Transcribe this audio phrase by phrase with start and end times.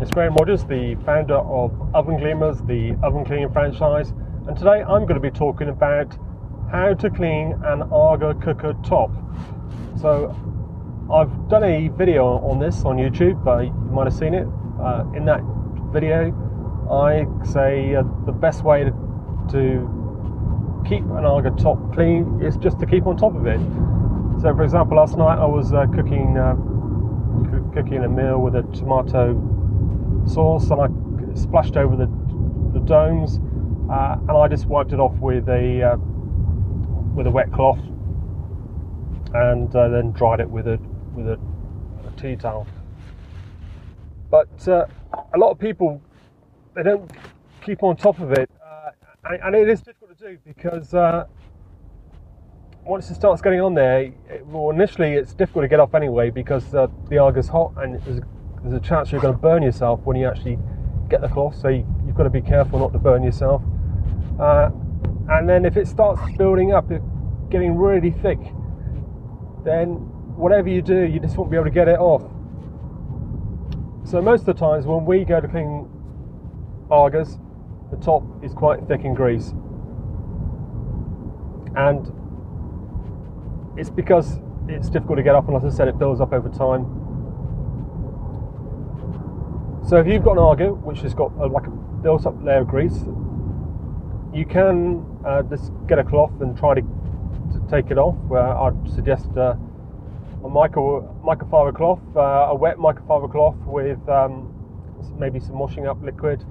[0.00, 4.14] It's Graham Rogers, the founder of Oven Gleamers, the oven cleaning franchise,
[4.48, 6.16] and today I'm going to be talking about
[6.72, 9.10] how to clean an Aga cooker top.
[10.00, 10.34] So,
[11.12, 14.48] I've done a video on this on YouTube, but you might have seen it.
[14.80, 15.42] Uh, in that
[15.92, 16.32] video,
[16.90, 18.92] I say uh, the best way to,
[20.88, 23.60] keep an Aga top clean is just to keep on top of it.
[24.40, 26.56] So, for example, last night I was uh, cooking uh,
[27.74, 29.59] cooking a meal with a tomato
[30.30, 30.88] sauce, and I
[31.34, 32.06] splashed over the
[32.72, 33.38] the domes,
[33.90, 35.96] uh, and I just wiped it off with a uh,
[37.14, 37.80] with a wet cloth,
[39.34, 40.78] and uh, then dried it with a
[41.14, 41.38] with a,
[42.06, 42.66] a tea towel.
[44.30, 44.86] But uh,
[45.34, 46.00] a lot of people
[46.74, 47.10] they don't
[47.64, 48.48] keep on top of it,
[49.24, 50.94] and, and, it is difficult to do because
[52.84, 56.30] once it starts getting on there, it, well, initially it's difficult to get off anyway
[56.30, 58.20] because uh, the Aga's hot and there's,
[58.62, 60.58] there's, a chance you're going to burn yourself when you actually
[61.08, 61.56] get the cloth.
[61.60, 63.62] So you, have got to be careful not to burn yourself.
[64.38, 64.70] Uh,
[65.28, 67.02] and then if it starts building up, it,
[67.50, 68.38] getting really thick,
[69.64, 69.88] then
[70.36, 72.22] whatever you do, you just won't be able to get it off.
[74.04, 75.88] So most of the times when we go to clean
[76.90, 77.38] Agas,
[77.90, 79.52] the top is quite thick in grease.
[81.76, 82.10] And
[83.76, 86.48] it's because it's difficult to get off, and as I said, it builds up over
[86.48, 86.84] time.
[89.90, 92.68] So if you've got an Aga which has got a, like a built-up layer of
[92.68, 93.02] grease,
[94.32, 98.14] you can uh, just get a cloth and try to, to take it off.
[98.28, 99.56] Where I'd suggest uh,
[100.44, 104.54] a micro microfiber cloth, uh, a wet microfiber cloth with um,
[105.18, 106.44] maybe some washing up liquid.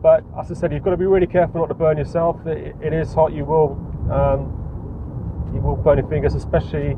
[0.00, 2.46] But as I said, you've got to be really careful not to burn yourself.
[2.46, 3.32] it, it is hot.
[3.32, 3.72] You will
[4.12, 6.96] um, you will burn your fingers, especially.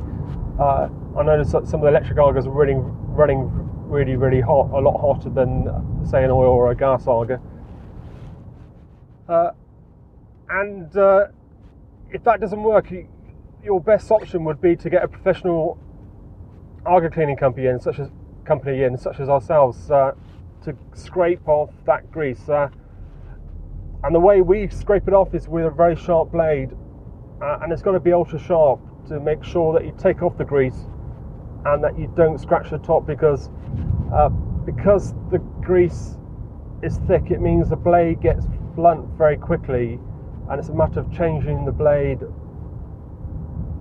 [0.61, 2.83] Uh, I noticed that some of the electric Agas are running,
[3.17, 5.67] running really, really hot, a lot hotter than,
[6.09, 7.41] say, an oil or a gas Aga.
[9.29, 9.51] Uh,
[10.51, 11.27] and uh,
[12.11, 13.09] if that doesn't work, you,
[13.63, 15.79] your best option would be to get a professional
[16.87, 18.09] Aga cleaning company in, such as
[18.45, 20.13] company in, such as ourselves, uh,
[20.65, 22.49] to scrape off that grease.
[22.49, 22.69] Uh,
[24.05, 26.71] and the way we scrape it off is with a very sharp blade
[27.41, 30.37] uh, and it's got to be ultra sharp to make sure that you take off
[30.39, 30.87] the grease
[31.67, 33.51] and that you don't scratch the top because
[34.13, 34.29] uh,
[34.65, 36.17] because the grease
[36.83, 38.47] is thick it means the blade gets
[38.77, 39.99] blunt very quickly
[40.51, 42.21] and it's a matter of changing the blade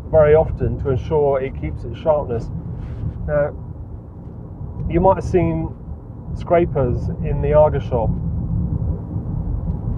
[0.09, 2.49] very often to ensure it keeps its sharpness.
[3.27, 3.53] Now
[4.89, 5.73] you might have seen
[6.35, 8.09] scrapers in the Aga shop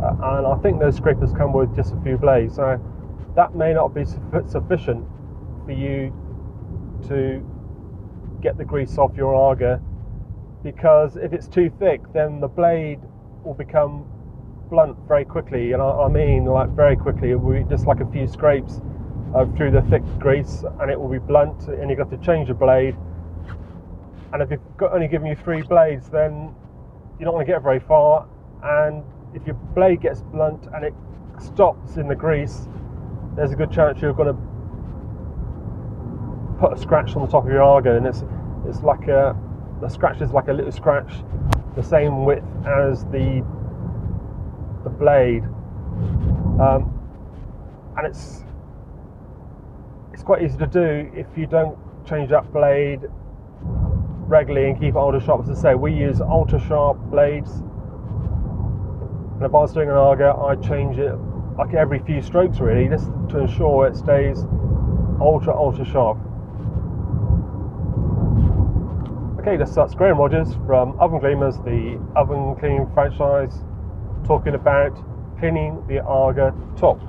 [0.01, 2.55] uh, and I think those scrapers come with just a few blades.
[2.55, 2.79] So
[3.35, 5.05] that may not be sufficient
[5.65, 6.13] for you
[7.07, 7.45] to
[8.41, 9.81] get the grease off your Aga
[10.63, 12.99] because if it's too thick, then the blade
[13.43, 14.05] will become
[14.69, 15.71] blunt very quickly.
[15.71, 18.81] And I, mean, like very quickly, be just like a few scrapes
[19.35, 21.67] uh, through the thick grease, and it will be blunt.
[21.67, 22.95] And you've got to change the blade.
[24.33, 26.53] And if you've got only given you three blades, then
[27.19, 28.27] you're not going to get very far.
[28.63, 30.93] And if your blade gets blunt and it
[31.39, 32.67] stops in the grease,
[33.35, 34.41] there's a good chance you're going to
[36.59, 38.23] put a scratch on the top of your Aga, and it's
[38.67, 39.35] it's like a
[39.81, 41.11] the scratch is like a little scratch,
[41.75, 43.43] the same width as the
[44.83, 45.43] the blade,
[46.59, 46.93] um,
[47.97, 48.43] and it's
[50.13, 53.01] it's quite easy to do if you don't change that blade
[54.27, 55.41] regularly and keep it ultra sharp.
[55.43, 60.35] As I say, we use ultra sharp blades, and if I was doing an Aga,
[60.45, 61.15] I'd change it
[61.57, 64.45] like every few strokes really, just to ensure it stays
[65.21, 66.17] ultra, ultra sharp.
[69.39, 73.63] Okay, this that's Graham Rogers from Oven Gleamers, the oven cleaning franchise,
[74.25, 74.91] talking about
[75.39, 76.99] cleaning the Aga top.